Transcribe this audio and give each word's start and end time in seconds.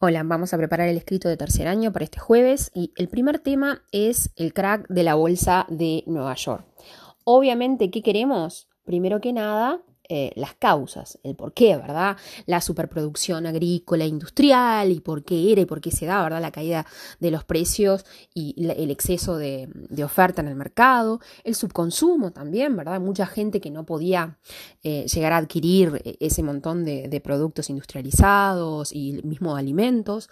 Hola, 0.00 0.22
vamos 0.22 0.54
a 0.54 0.56
preparar 0.56 0.88
el 0.88 0.96
escrito 0.96 1.28
de 1.28 1.36
tercer 1.36 1.66
año 1.66 1.92
para 1.92 2.04
este 2.04 2.20
jueves 2.20 2.70
y 2.72 2.92
el 2.94 3.08
primer 3.08 3.40
tema 3.40 3.82
es 3.90 4.30
el 4.36 4.54
crack 4.54 4.86
de 4.86 5.02
la 5.02 5.16
bolsa 5.16 5.66
de 5.68 6.04
Nueva 6.06 6.36
York. 6.36 6.64
Obviamente, 7.24 7.90
¿qué 7.90 8.00
queremos? 8.00 8.68
Primero 8.84 9.20
que 9.20 9.32
nada, 9.32 9.82
eh, 10.10 10.32
las 10.36 10.54
causas, 10.54 11.18
el 11.22 11.36
por 11.36 11.52
qué, 11.52 11.76
¿verdad? 11.76 12.16
La 12.46 12.62
superproducción 12.62 13.44
agrícola 13.44 14.06
industrial 14.06 14.90
y 14.90 15.00
por 15.00 15.22
qué 15.22 15.52
era 15.52 15.60
y 15.60 15.66
por 15.66 15.82
qué 15.82 15.90
se 15.90 16.06
da, 16.06 16.22
¿verdad? 16.22 16.40
La 16.40 16.50
caída 16.50 16.86
de 17.20 17.30
los 17.30 17.44
precios 17.44 18.06
y 18.32 18.54
el 18.58 18.90
exceso 18.90 19.36
de, 19.36 19.68
oferta 20.02 20.40
en 20.40 20.48
el 20.48 20.54
mercado, 20.54 21.20
el 21.44 21.54
subconsumo 21.54 22.30
también, 22.30 22.74
¿verdad? 22.74 23.00
Mucha 23.00 23.26
gente 23.26 23.60
que 23.60 23.70
no 23.70 23.84
podía 23.84 24.38
eh, 24.82 25.04
llegar 25.06 25.34
a 25.34 25.36
adquirir 25.36 26.00
eh, 26.04 26.16
ese 26.20 26.42
montón 26.42 26.86
de, 26.86 27.08
de 27.08 27.20
productos 27.20 27.68
industrializados 27.68 28.94
y 28.94 29.20
mismo 29.24 29.56
alimentos 29.56 30.30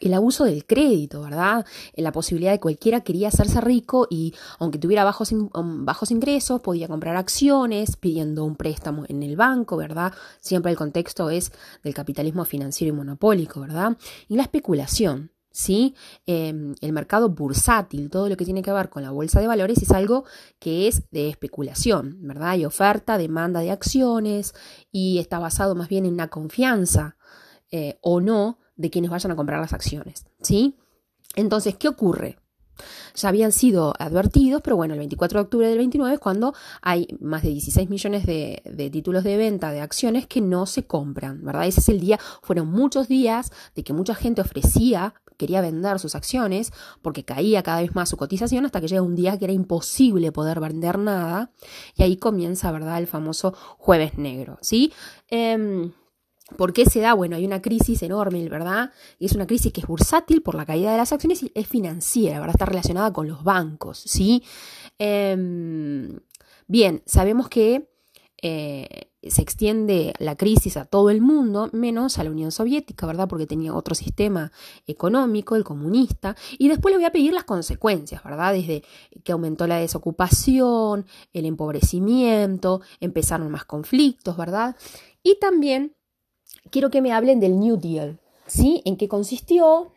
el 0.00 0.14
abuso 0.14 0.44
del 0.44 0.66
crédito, 0.66 1.22
¿verdad? 1.22 1.64
La 1.94 2.12
posibilidad 2.12 2.52
de 2.52 2.60
cualquiera 2.60 3.00
quería 3.00 3.28
hacerse 3.28 3.60
rico 3.60 4.06
y 4.10 4.34
aunque 4.58 4.78
tuviera 4.78 5.04
bajos, 5.04 5.32
um, 5.32 5.84
bajos 5.84 6.10
ingresos, 6.10 6.60
podía 6.60 6.88
comprar 6.88 7.16
acciones 7.16 7.96
pidiendo 7.96 8.44
un 8.44 8.56
préstamo 8.56 9.04
en 9.08 9.22
el 9.22 9.36
banco, 9.36 9.76
¿verdad? 9.76 10.12
Siempre 10.40 10.70
el 10.70 10.76
contexto 10.76 11.30
es 11.30 11.52
del 11.82 11.94
capitalismo 11.94 12.44
financiero 12.44 12.94
y 12.94 12.96
monopólico, 12.96 13.60
¿verdad? 13.60 13.96
Y 14.28 14.36
la 14.36 14.42
especulación, 14.42 15.30
¿sí? 15.50 15.94
Em, 16.26 16.74
el 16.80 16.92
mercado 16.92 17.28
bursátil, 17.30 18.10
todo 18.10 18.28
lo 18.28 18.36
que 18.36 18.44
tiene 18.44 18.62
que 18.62 18.72
ver 18.72 18.88
con 18.90 19.02
la 19.02 19.10
bolsa 19.10 19.40
de 19.40 19.46
valores 19.46 19.82
es 19.82 19.90
algo 19.90 20.24
que 20.58 20.88
es 20.88 21.02
de 21.10 21.28
especulación, 21.30 22.18
¿verdad? 22.22 22.50
Hay 22.50 22.64
oferta, 22.64 23.18
demanda 23.18 23.60
de 23.60 23.70
acciones 23.70 24.54
y 24.92 25.18
está 25.18 25.38
basado 25.38 25.74
más 25.74 25.88
bien 25.88 26.04
en 26.04 26.14
una 26.14 26.28
confianza 26.28 27.16
eh, 27.70 27.98
o 28.00 28.20
no 28.20 28.58
de 28.76 28.90
quienes 28.90 29.10
vayan 29.10 29.32
a 29.32 29.36
comprar 29.36 29.60
las 29.60 29.72
acciones, 29.72 30.26
¿sí? 30.40 30.76
Entonces, 31.34 31.76
¿qué 31.76 31.88
ocurre? 31.88 32.38
Ya 33.14 33.28
habían 33.30 33.52
sido 33.52 33.94
advertidos, 33.98 34.60
pero 34.62 34.76
bueno, 34.76 34.94
el 34.94 34.98
24 34.98 35.38
de 35.38 35.44
octubre 35.44 35.68
del 35.68 35.78
29 35.78 36.14
es 36.14 36.20
cuando 36.20 36.54
hay 36.82 37.08
más 37.20 37.42
de 37.42 37.50
16 37.50 37.88
millones 37.88 38.26
de, 38.26 38.90
títulos 38.92 39.24
de 39.24 39.36
venta 39.36 39.70
de 39.70 39.80
acciones 39.80 40.26
que 40.26 40.40
no 40.40 40.66
se 40.66 40.86
compran, 40.86 41.42
¿verdad? 41.44 41.66
Ese 41.66 41.80
es 41.80 41.88
el 41.88 42.00
día, 42.00 42.18
fueron 42.42 42.68
muchos 42.68 43.08
días 43.08 43.50
de 43.74 43.82
que 43.82 43.92
mucha 43.92 44.14
gente 44.14 44.42
ofrecía, 44.42 45.14
quería 45.38 45.60
vender 45.60 45.98
sus 45.98 46.14
acciones 46.14 46.72
porque 47.02 47.24
caía 47.24 47.62
cada 47.62 47.80
vez 47.80 47.94
más 47.94 48.08
su 48.08 48.16
cotización 48.16 48.66
hasta 48.66 48.80
que 48.80 48.88
llega 48.88 49.02
un 49.02 49.14
día 49.14 49.38
que 49.38 49.46
era 49.46 49.54
imposible 49.54 50.32
poder 50.32 50.60
vender 50.60 50.98
nada 50.98 51.50
y 51.94 52.02
ahí 52.02 52.16
comienza, 52.16 52.70
¿verdad? 52.72 52.98
El 52.98 53.06
famoso 53.06 53.54
jueves 53.78 54.18
negro, 54.18 54.58
¿sí? 54.60 54.92
Eh, 55.30 55.90
¿Por 56.56 56.72
qué 56.72 56.86
se 56.86 57.00
da? 57.00 57.12
Bueno, 57.14 57.36
hay 57.36 57.44
una 57.44 57.60
crisis 57.60 58.02
enorme, 58.02 58.48
¿verdad? 58.48 58.92
Y 59.18 59.26
es 59.26 59.32
una 59.32 59.48
crisis 59.48 59.72
que 59.72 59.80
es 59.80 59.86
bursátil 59.86 60.42
por 60.42 60.54
la 60.54 60.64
caída 60.64 60.92
de 60.92 60.96
las 60.96 61.12
acciones 61.12 61.42
y 61.42 61.50
es 61.54 61.66
financiera, 61.66 62.38
¿verdad? 62.38 62.54
Está 62.54 62.66
relacionada 62.66 63.12
con 63.12 63.26
los 63.26 63.42
bancos, 63.42 63.98
¿sí? 63.98 64.44
Em, 64.96 66.20
bien, 66.68 67.02
sabemos 67.04 67.48
que 67.48 67.88
eh, 68.42 69.10
se 69.28 69.42
extiende 69.42 70.14
la 70.20 70.36
crisis 70.36 70.76
a 70.76 70.84
todo 70.84 71.10
el 71.10 71.20
mundo, 71.20 71.68
menos 71.72 72.16
a 72.20 72.22
la 72.22 72.30
Unión 72.30 72.52
Soviética, 72.52 73.06
¿verdad? 73.06 73.26
Porque 73.26 73.48
tenía 73.48 73.74
otro 73.74 73.96
sistema 73.96 74.52
económico, 74.86 75.56
el 75.56 75.64
comunista. 75.64 76.36
Y 76.58 76.68
después 76.68 76.92
le 76.92 76.98
voy 76.98 77.06
a 77.06 77.12
pedir 77.12 77.32
las 77.32 77.42
consecuencias, 77.42 78.22
¿verdad? 78.22 78.52
Desde 78.52 78.84
que 79.24 79.32
aumentó 79.32 79.66
la 79.66 79.78
desocupación, 79.78 81.06
el 81.32 81.44
empobrecimiento, 81.44 82.82
empezaron 83.00 83.50
más 83.50 83.64
conflictos, 83.64 84.36
¿verdad? 84.36 84.76
Y 85.24 85.40
también 85.40 85.95
quiero 86.70 86.90
que 86.90 87.02
me 87.02 87.12
hablen 87.12 87.40
del 87.40 87.58
New 87.58 87.76
Deal, 87.76 88.18
¿sí? 88.46 88.82
¿En 88.84 88.96
qué 88.96 89.08
consistió? 89.08 89.92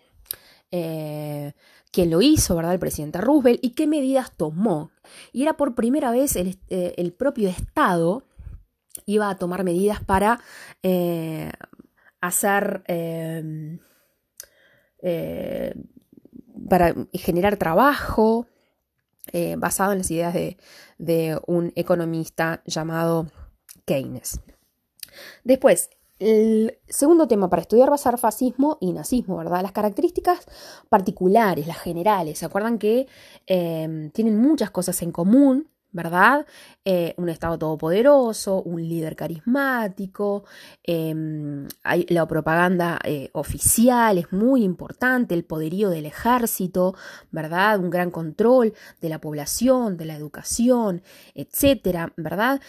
Eh, 0.72 1.54
¿Quién 1.92 2.12
lo 2.12 2.22
hizo, 2.22 2.56
verdad? 2.56 2.74
El 2.74 2.80
presidente 2.80 3.20
Roosevelt 3.20 3.60
y 3.64 3.72
qué 3.72 3.88
medidas 3.88 4.32
tomó. 4.36 4.92
Y 5.32 5.42
era 5.44 5.58
por 5.58 5.76
primera 5.76 6.12
vez 6.12 6.36
el, 6.36 6.60
eh, 6.70 7.12
propio 7.18 7.50
Estado 7.50 8.24
iba 9.06 9.30
a 9.30 9.38
tomar 9.38 9.64
medidas 9.64 10.04
para 10.04 10.40
eh, 10.84 11.52
hacer, 12.22 12.84
para 16.70 16.96
generar 17.14 17.58
trabajo 17.58 18.46
basado 19.58 19.94
en 19.94 20.00
las 20.00 20.12
ideas 20.12 20.34
de, 20.34 20.58
de 20.98 21.40
un 21.48 21.72
economista 21.76 22.62
llamado 22.66 23.28
Keynes. 23.86 24.42
Después, 25.44 25.90
el 26.20 26.78
segundo 26.88 27.28
tema 27.28 27.50
para 27.50 27.62
estudiar 27.62 27.90
va 27.90 27.96
a 27.96 27.98
ser 27.98 28.18
fascismo 28.18 28.78
y 28.82 28.92
nazismo, 28.92 29.38
¿verdad? 29.38 29.62
Las 29.62 29.72
características 29.72 30.46
particulares, 30.90 31.66
las 31.66 31.80
generales. 31.80 32.40
¿Se 32.40 32.46
acuerdan 32.46 32.78
que 32.78 33.08
em, 33.48 34.12
tienen 34.12 34.38
muchas 34.38 34.70
cosas 34.70 35.02
en 35.02 35.12
común, 35.12 35.70
¿verdad? 35.92 36.46
Eh, 36.86 37.16
un 37.18 37.30
Estado 37.30 37.58
todopoderoso, 37.58 38.62
un 38.62 38.88
líder 38.88 39.16
carismático, 39.16 40.44
em, 40.84 41.68
la 42.10 42.28
propaganda 42.28 43.00
eh, 43.04 43.30
oficial 43.34 44.18
es 44.18 44.32
muy 44.32 44.64
importante, 44.64 45.34
el 45.34 45.46
poderío 45.46 45.90
del 45.90 46.06
ejército, 46.06 46.96
¿verdad? 47.32 47.80
Un 47.80 47.90
gran 47.90 48.12
control 48.12 48.74
de 49.02 49.10
la 49.10 49.20
población, 49.20 49.98
de 49.98 50.06
la 50.06 50.16
educación, 50.16 51.02
etcétera, 51.34 52.14
¿verdad? 52.18 52.62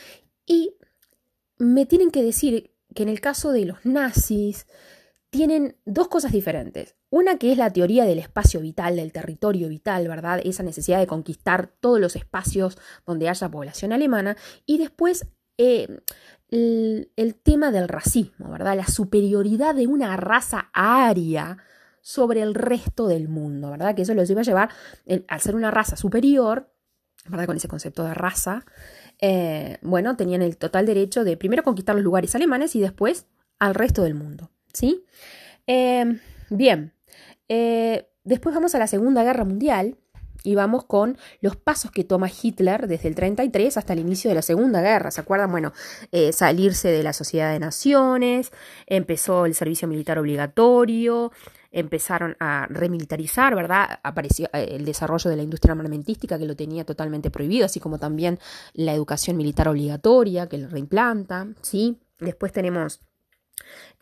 Y 0.47 0.77
me 1.59 1.85
tienen 1.87 2.11
que 2.11 2.23
decir 2.23 2.71
que 2.95 3.03
en 3.03 3.09
el 3.09 3.21
caso 3.21 3.53
de 3.53 3.65
los 3.65 3.85
nazis 3.85 4.67
tienen 5.31 5.77
dos 5.85 6.09
cosas 6.09 6.33
diferentes. 6.33 6.97
Una 7.09 7.39
que 7.39 7.53
es 7.53 7.59
la 7.59 7.73
teoría 7.73 8.05
del 8.05 8.19
espacio 8.19 8.61
vital, 8.61 8.97
del 8.97 9.13
territorio 9.13 9.69
vital, 9.69 10.09
¿verdad? 10.09 10.41
Esa 10.45 10.63
necesidad 10.63 10.99
de 10.99 11.07
conquistar 11.07 11.69
todos 11.81 12.01
los 12.01 12.17
espacios 12.17 12.79
donde 13.07 13.29
haya 13.29 13.49
población 13.49 13.93
alemana. 13.93 14.37
Y 14.67 14.79
después 14.79 15.27
eh, 15.57 16.01
el, 16.51 17.35
tema 17.43 17.71
del 17.71 17.89
racismo, 17.89 18.51
¿verdad? 18.51 18.77
La 18.77 18.87
superioridad 18.87 19.75
de 19.75 19.87
una 19.87 20.17
raza 20.17 20.71
aria 20.73 21.59
sobre 22.01 22.43
el 22.43 22.55
resto 22.55 23.07
del 23.07 23.29
mundo, 23.29 23.71
¿verdad? 23.71 23.95
Que 23.95 24.03
eso 24.03 24.15
los 24.15 24.29
iba 24.31 24.41
a 24.41 24.45
llevar, 24.45 24.71
al 25.29 25.41
ser 25.41 25.55
una 25.55 25.71
raza 25.71 25.97
superior, 25.97 26.73
¿verdad? 27.27 27.47
Con 27.47 27.57
ese 27.57 27.69
concepto 27.69 28.05
de 28.05 28.15
raza, 28.15 28.65
eh, 29.21 29.79
bueno, 29.83 30.17
tenían 30.17 30.43
el 30.43 30.57
total 30.57 30.87
derecho 30.87 31.25
de 31.25 31.37
primero 31.37 31.63
conquistar 31.63 31.95
los 31.95 32.05
lugares 32.05 32.35
alemanes 32.35 32.75
y 32.75 32.81
después 32.81 33.27
al 33.59 33.75
resto 33.75 34.03
del 34.03 34.15
mundo, 34.15 34.51
¿sí? 34.73 35.05
Eh, 35.67 36.19
bien, 36.49 36.95
eh, 37.49 38.09
después 38.25 38.55
vamos 38.55 38.75
a 38.75 38.79
la 38.79 38.87
Segunda 38.87 39.23
Guerra 39.23 39.45
Mundial 39.45 39.99
y 40.43 40.55
vamos 40.55 40.87
con 40.87 41.19
los 41.43 41.57
pasos 41.57 41.91
que 41.91 42.03
toma 42.03 42.31
Hitler 42.31 42.87
desde 42.87 43.09
el 43.09 43.15
33 43.15 43.77
hasta 43.77 43.93
el 43.93 43.99
inicio 43.99 44.31
de 44.31 44.37
la 44.37 44.43
Segunda 44.43 44.81
Guerra. 44.81 45.11
¿Se 45.11 45.21
acuerdan? 45.21 45.51
Bueno, 45.51 45.75
salirse 46.33 46.89
de 46.89 47.03
la 47.03 47.13
Sociedad 47.13 47.53
de 47.53 47.59
Naciones, 47.59 48.51
empezó 48.87 49.45
el 49.45 49.55
servicio 49.55 49.87
militar 49.87 50.19
obligatorio, 50.19 51.31
empezaron 51.71 52.37
a 52.41 52.67
remilitarizar, 52.69 53.55
¿verdad? 53.55 54.01
Apareció 54.03 54.49
eh, 54.53 54.69
el 54.73 54.85
desarrollo 54.85 55.31
de 55.31 55.37
la 55.37 55.43
industria 55.43 55.73
armamentística 55.73 56.39
que 56.39 56.47
lo 56.47 56.57
tenía 56.57 56.85
totalmente 56.85 57.31
prohibido, 57.31 57.67
así 57.67 57.81
como 57.81 57.99
también 57.99 58.39
la 58.75 58.95
educación 58.95 59.37
militar 59.37 59.69
obligatoria 59.69 60.49
que 60.49 60.59
lo 60.59 60.69
reimplanta, 60.69 61.49
¿sí? 61.63 61.99
Después 62.19 62.53
tenemos 62.53 63.01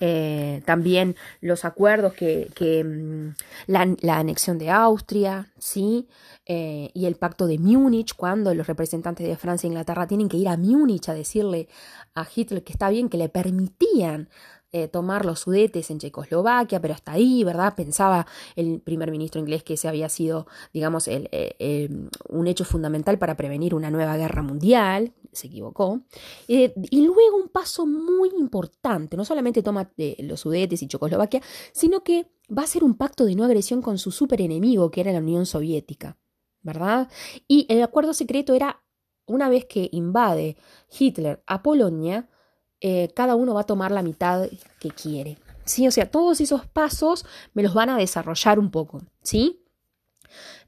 eh, 0.00 0.62
también 0.64 1.16
los 1.40 1.64
acuerdos 1.64 2.14
que, 2.14 2.84
mm, 2.84 3.34
la, 3.66 4.18
anexión 4.18 4.58
de 4.58 4.70
Austria, 4.70 5.52
¿sí? 5.58 6.08
Eh, 6.46 6.90
y 6.94 7.06
el 7.06 7.16
pacto 7.16 7.46
de 7.46 7.58
Múnich, 7.58 8.14
cuando 8.14 8.54
los 8.54 8.66
representantes 8.66 9.26
de 9.26 9.36
Francia 9.36 9.66
e 9.66 9.70
Inglaterra 9.70 10.06
tienen 10.06 10.28
que 10.28 10.36
ir 10.36 10.48
a 10.48 10.56
Múnich 10.56 11.08
a 11.08 11.14
decirle 11.14 11.68
a 12.14 12.26
Hitler 12.32 12.62
que 12.62 12.72
está 12.72 12.90
bien, 12.90 13.08
que 13.08 13.18
le 13.18 13.28
permitían 13.28 14.28
eh, 14.72 14.88
tomar 14.88 15.24
los 15.24 15.40
sudetes 15.40 15.90
en 15.90 15.98
Checoslovaquia, 15.98 16.80
pero 16.80 16.94
hasta 16.94 17.12
ahí, 17.12 17.44
¿verdad? 17.44 17.74
Pensaba 17.74 18.26
el 18.56 18.80
primer 18.80 19.10
ministro 19.10 19.40
inglés 19.40 19.62
que 19.62 19.74
ese 19.74 19.88
había 19.88 20.08
sido, 20.08 20.46
digamos, 20.72 21.08
el, 21.08 21.28
un 22.28 22.46
hecho 22.46 22.64
fundamental 22.64 23.18
para 23.18 23.36
prevenir 23.36 23.74
una 23.74 23.90
nueva 23.90 24.16
guerra 24.16 24.42
mundial, 24.42 25.14
se 25.32 25.46
equivocó. 25.46 26.02
Eh, 26.48 26.74
y 26.90 27.02
luego 27.02 27.36
un 27.36 27.48
paso 27.48 27.86
muy 27.86 28.30
importante, 28.38 29.16
no 29.16 29.24
solamente 29.24 29.62
toma 29.62 29.90
eh, 29.96 30.16
los 30.20 30.40
sudetes 30.40 30.82
y 30.82 30.88
Checoslovaquia, 30.88 31.42
sino 31.72 32.02
que 32.02 32.30
va 32.56 32.62
a 32.62 32.66
ser 32.66 32.84
un 32.84 32.94
pacto 32.94 33.24
de 33.24 33.34
no 33.34 33.44
agresión 33.44 33.82
con 33.82 33.98
su 33.98 34.10
superenemigo, 34.10 34.90
que 34.90 35.00
era 35.00 35.12
la 35.12 35.18
Unión 35.18 35.46
Soviética, 35.46 36.18
¿verdad? 36.62 37.08
Y 37.46 37.66
el 37.68 37.82
acuerdo 37.82 38.12
secreto 38.14 38.54
era, 38.54 38.82
una 39.26 39.48
vez 39.48 39.66
que 39.66 39.88
invade 39.92 40.56
Hitler 40.98 41.42
a 41.46 41.62
Polonia, 41.62 42.28
eh, 42.80 43.08
cada 43.14 43.34
uno 43.34 43.54
va 43.54 43.62
a 43.62 43.66
tomar 43.66 43.90
la 43.90 44.02
mitad 44.02 44.48
que 44.78 44.90
quiere. 44.90 45.38
¿sí? 45.68 45.86
O 45.86 45.90
sea, 45.90 46.10
todos 46.10 46.40
esos 46.40 46.66
pasos 46.66 47.24
me 47.54 47.62
los 47.62 47.74
van 47.74 47.90
a 47.90 47.96
desarrollar 47.96 48.58
un 48.58 48.70
poco, 48.70 49.02
¿sí? 49.22 49.62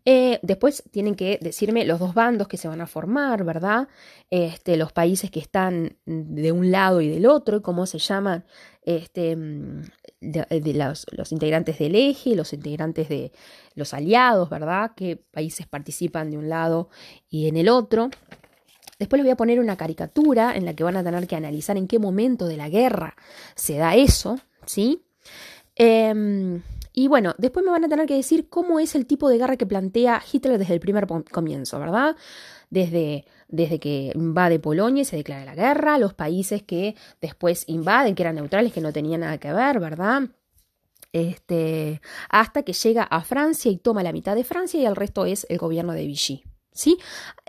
Eh, 0.07 0.39
después 0.43 0.83
tienen 0.91 1.15
que 1.15 1.39
decirme 1.43 1.85
los 1.85 1.99
dos 1.99 2.15
bandos 2.15 2.49
que 2.49 2.57
se 2.57 2.69
van 2.69 2.81
a 2.81 2.87
formar, 2.87 3.45
¿verdad? 3.45 3.89
Este, 4.31 4.79
los 4.79 4.93
países 4.93 5.31
que 5.31 5.41
están 5.41 5.99
de 6.07 6.53
un 6.53 6.71
lado 6.71 7.03
y 7.03 7.09
del 7.09 7.27
otro, 7.27 7.61
cómo 7.61 7.85
se 7.85 7.99
llaman 7.99 8.47
este, 8.83 9.37
mm, 9.37 9.83
de, 10.21 10.75
los, 10.75 11.07
los, 11.11 11.33
integrantes 11.33 11.79
del 11.79 11.95
eje, 11.97 12.35
los 12.35 12.55
integrantes 12.55 13.11
de 13.11 13.33
los 13.75 13.93
aliados, 13.93 14.49
¿verdad? 14.49 14.93
Qué 14.97 15.17
países 15.17 15.67
participan 15.67 16.31
de 16.31 16.39
un 16.39 16.49
lado 16.49 16.89
y 17.29 17.49
en 17.49 17.59
el 17.59 17.69
otro. 17.69 18.09
Después 19.01 19.19
les 19.19 19.25
voy 19.25 19.33
a 19.33 19.37
poner 19.37 19.59
una 19.61 19.79
caricatura 19.79 20.55
en 20.55 20.67
la 20.67 20.75
que 20.75 20.85
van 20.85 20.95
a 20.95 21.03
tener 21.03 21.27
que 21.27 21.35
analizar 21.35 21.79
en 21.79 21.89
qué 21.89 21.99
momento 21.99 22.47
de 22.47 22.59
la 22.59 22.69
guerra 22.69 23.17
se 23.55 23.79
da 23.79 23.97
eso, 23.97 24.39
¿sí? 24.67 25.03
Em, 25.75 26.63
y 26.93 27.09
bueno, 27.09 27.35
después 27.39 27.65
me 27.65 27.71
van 27.73 27.83
a 27.83 27.89
tener 27.89 28.07
que 28.07 28.17
decir 28.17 28.51
cómo 28.51 28.79
es 28.79 28.95
el 28.95 29.07
tipo 29.07 29.31
de 29.31 29.39
guerra 29.39 29.57
que 29.57 29.65
plantea 29.65 30.23
Hitler 30.31 30.59
desde 30.59 30.75
el 30.75 30.81
primer 30.81 31.07
comienzo, 31.07 31.81
¿verdad? 31.81 32.15
Desde, 32.69 33.25
desde 33.49 33.81
que 33.81 34.13
invade 34.15 34.59
Polonia 34.59 35.01
y 35.01 35.07
se 35.07 35.17
declara 35.17 35.47
la 35.47 35.55
guerra, 35.55 35.97
los 35.97 36.13
países 36.13 36.63
que 36.63 36.95
después 37.23 37.65
invaden, 37.69 38.15
que 38.15 38.23
eran 38.23 38.35
neutrales, 38.35 38.71
que 38.71 38.83
no 38.83 38.93
tenían 38.93 39.21
nada 39.21 39.39
que 39.39 39.51
ver, 39.51 39.81
¿verdad? 39.81 40.25
Este, 41.15 42.03
hasta 42.29 42.65
que 42.65 42.75
llega 42.75 43.05
a 43.05 43.23
Francia 43.23 43.71
y 43.71 43.79
toma 43.79 44.03
la 44.03 44.13
mitad 44.13 44.37
de 44.37 44.45
Francia 44.45 44.79
y 44.79 44.85
el 44.85 44.95
resto 44.95 45.25
es 45.25 45.47
el 45.49 45.57
gobierno 45.57 45.95
de 45.95 46.07
Vichy, 46.07 46.45
¿sí? 46.73 46.99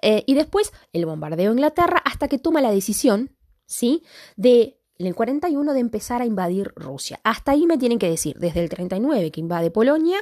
Eh, 0.02 0.24
y 0.26 0.34
después 0.34 0.72
el 0.94 1.06
bombardeo 1.06 1.52
a 1.52 1.54
Inglaterra 1.54 2.02
hasta 2.06 2.28
que 2.28 2.40
toma 2.40 2.62
la 2.62 2.72
decisión, 2.72 3.36
¿sí? 3.66 4.04
De 4.36 4.78
en 5.02 5.08
el 5.08 5.16
41 5.16 5.74
de 5.74 5.80
empezar 5.80 6.22
a 6.22 6.26
invadir 6.26 6.72
Rusia. 6.76 7.20
Hasta 7.24 7.54
ahí 7.54 7.66
me 7.66 7.80
tienen 7.80 7.98
que 7.98 8.08
decir, 8.08 8.38
desde 8.38 8.62
el 8.62 8.70
39 8.70 9.32
que 9.32 9.40
invade 9.40 9.72
Polonia, 9.72 10.20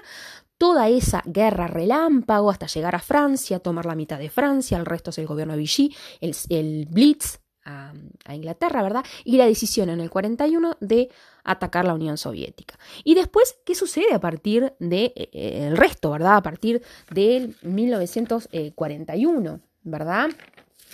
toda 0.57 0.87
esa 0.89 1.21
guerra 1.25 1.67
relámpago 1.67 2.49
hasta 2.49 2.67
llegar 2.67 2.95
a 2.95 2.99
Francia, 2.99 3.59
tomar 3.59 3.85
la 3.85 3.95
mitad 3.95 4.19
de 4.19 4.29
Francia, 4.29 4.77
el 4.77 4.85
resto 4.85 5.09
es 5.09 5.17
el 5.17 5.27
gobierno 5.27 5.53
de 5.53 5.59
Vichy, 5.59 5.95
el, 6.21 6.85
Blitz 6.89 7.39
a, 7.65 7.93
Inglaterra, 8.33 8.81
¿verdad? 8.81 9.03
Y 9.25 9.37
la 9.37 9.45
decisión 9.45 9.89
en 9.89 9.99
el 9.99 10.09
41 10.09 10.77
de 10.79 11.09
atacar 11.49 11.85
la 11.85 11.93
Unión 11.95 12.17
Soviética. 12.17 12.77
Y 13.03 13.15
después, 13.15 13.57
¿qué 13.65 13.73
sucede 13.73 14.13
a 14.13 14.19
partir 14.19 14.73
del 14.79 14.89
de, 14.89 15.13
eh, 15.15 15.67
el 15.67 15.77
resto, 15.77 16.11
¿verdad? 16.11 16.37
A 16.37 16.43
partir 16.43 16.83
del 17.09 17.55
1941, 17.63 19.59
¿verdad? 19.83 20.29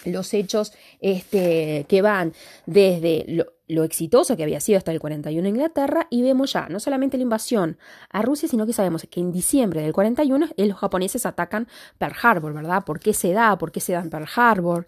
Los 0.06 0.34
hechos 0.34 0.72
este, 1.02 1.86
que 1.90 2.02
van 2.02 2.34
desde 2.66 3.26
lo, 3.68 3.84
exitoso 3.84 4.38
que 4.38 4.44
había 4.44 4.60
sido 4.60 4.78
hasta 4.78 4.92
el 4.92 5.00
41 5.00 5.48
en 5.48 5.56
Inglaterra 5.56 6.08
y 6.12 6.22
vemos 6.22 6.54
ya 6.54 6.70
no 6.70 6.80
solamente 6.80 7.18
la 7.18 7.24
invasión 7.24 7.78
a 8.10 8.22
Rusia, 8.22 8.48
sino 8.48 8.66
que 8.66 8.74
sabemos 8.74 9.08
que 9.10 9.20
en 9.20 9.32
diciembre 9.32 9.82
del 9.82 9.94
41 9.94 10.50
eh, 10.56 10.66
los 10.68 10.78
japoneses 10.78 11.26
atacan 11.26 11.68
Pearl 11.98 12.16
Harbor, 12.22 12.54
¿verdad? 12.54 12.86
¿Por 12.86 13.00
qué 13.00 13.14
se 13.14 13.34
da? 13.34 13.58
¿Por 13.58 13.72
qué 13.72 13.80
se 13.80 13.94
da 13.94 14.02
en 14.02 14.10
Pearl 14.10 14.28
Harbor? 14.36 14.86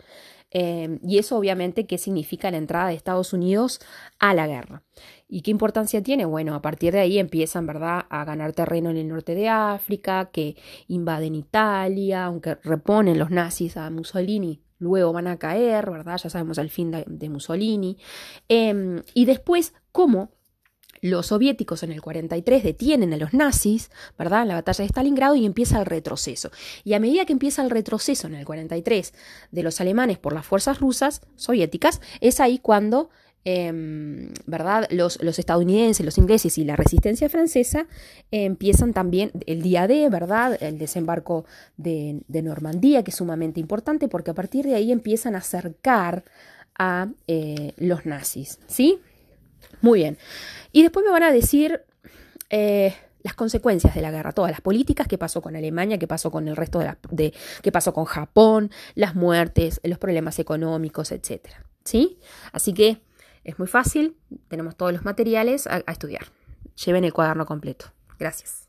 Eh, 0.52 1.00
y 1.04 1.18
eso 1.18 1.38
obviamente 1.38 1.86
qué 1.86 1.98
significa 1.98 2.50
la 2.52 2.58
entrada 2.58 2.88
de 2.88 2.96
Estados 2.96 3.34
Unidos 3.34 3.80
a 4.20 4.34
la 4.34 4.48
guerra. 4.48 4.84
¿Y 5.30 5.42
qué 5.42 5.52
importancia 5.52 6.02
tiene? 6.02 6.26
Bueno, 6.26 6.56
a 6.56 6.62
partir 6.62 6.94
de 6.94 7.00
ahí 7.00 7.20
empiezan, 7.20 7.68
¿verdad?, 7.68 8.06
a 8.10 8.24
ganar 8.24 8.54
terreno 8.54 8.90
en 8.90 8.98
el 8.98 9.08
norte 9.08 9.36
de 9.36 9.50
África, 9.50 10.30
que 10.32 10.56
invaden 10.88 11.36
Italia, 11.36 12.26
aunque 12.26 12.56
reponen 12.64 13.20
los 13.20 13.30
nazis 13.30 13.76
a 13.78 13.90
Mussolini 13.90 14.62
luego 14.80 15.14
van 15.14 15.28
a 15.28 15.38
caer, 15.38 15.90
¿verdad? 15.90 16.20
Ya 16.22 16.30
sabemos 16.30 16.58
el 16.58 16.70
fin 16.70 16.92
de, 16.92 17.30
Mussolini. 17.30 17.98
Em, 18.48 19.02
y 19.14 19.26
después, 19.26 19.74
cómo 19.92 20.32
los 21.02 21.28
soviéticos 21.28 21.84
en 21.84 21.92
el 21.92 22.02
43 22.02 22.64
detienen 22.64 23.14
a 23.14 23.18
los 23.18 23.34
nazis, 23.34 23.92
¿verdad? 24.18 24.44
En 24.44 24.48
la 24.50 24.56
batalla 24.56 24.84
de 24.84 24.90
Stalingrado 24.90 25.36
y 25.36 25.46
empieza 25.46 25.80
el 25.80 25.86
retroceso. 25.86 26.52
Y 26.84 26.94
a 26.94 27.00
medida 27.00 27.26
que 27.26 27.34
empieza 27.34 27.62
el 27.62 27.70
retroceso 27.70 28.28
en 28.28 28.36
el 28.36 28.46
43 28.46 29.14
de 29.52 29.64
los 29.64 29.80
alemanes 29.80 30.18
por 30.18 30.34
las 30.34 30.46
fuerzas 30.46 30.80
rusas 30.80 31.22
soviéticas, 31.36 32.02
es 32.20 32.40
ahí 32.40 32.60
cuando 32.60 33.10
Em, 33.50 34.34
¿verdad? 34.46 34.90
Los, 34.92 35.20
estadounidenses, 35.22 36.06
los 36.06 36.18
ingleses 36.18 36.58
y 36.58 36.66
la 36.66 36.76
resistencia 36.76 37.30
francesa 37.30 37.88
empiezan 38.30 38.92
también 38.92 39.32
el 39.46 39.62
día 39.62 39.88
D, 39.88 40.10
¿verdad? 40.10 40.62
El 40.62 40.78
desembarco 40.78 41.46
de, 41.78 42.20
Normandía, 42.28 43.06
que 43.06 43.12
es 43.12 43.16
sumamente 43.16 43.62
importante 43.62 44.10
porque 44.10 44.32
a 44.32 44.34
partir 44.34 44.66
de 44.66 44.76
ahí 44.76 44.92
empiezan 44.92 45.34
a 45.34 45.38
acercar 45.38 46.26
a 46.78 47.08
eh, 47.28 47.72
los 47.78 48.06
nazis, 48.06 48.60
¿sí? 48.68 49.00
Muy 49.80 50.00
bien. 50.00 50.18
Y 50.74 50.82
después 50.82 51.06
me 51.06 51.12
van 51.14 51.24
a 51.24 51.32
decir... 51.32 51.86
Eh, 52.50 52.94
las 53.24 53.34
consecuencias 53.34 53.94
de 53.94 54.02
la 54.02 54.10
guerra, 54.10 54.32
todas 54.32 54.52
las 54.52 54.62
políticas, 54.62 55.06
qué 55.06 55.18
pasó 55.18 55.42
con 55.42 55.58
Alemania, 55.58 55.98
qué 55.98 56.08
pasó 56.08 56.32
con 56.32 56.48
el 56.48 56.56
resto 56.56 56.80
de, 56.80 56.86
la, 56.86 56.98
de 57.12 57.34
qué 57.62 57.74
pasó 57.74 57.94
con 57.94 58.06
Japón, 58.06 58.72
las 58.96 59.16
muertes, 59.16 59.82
los 59.84 59.98
problemas 59.98 60.40
económicos, 60.40 61.12
etcétera. 61.12 61.66
¿Sí? 61.84 62.20
Así 62.54 62.74
que 62.74 63.02
es 63.48 63.58
muy 63.58 63.68
fácil, 63.68 64.16
tenemos 64.50 64.76
todos 64.76 64.94
los 64.94 65.06
materiales 65.06 65.66
a, 65.68 65.78
estudiar. 65.88 66.28
Lleven 66.86 67.06
el 67.06 67.14
cuaderno 67.14 67.46
completo. 67.46 67.88
Gracias. 68.20 68.67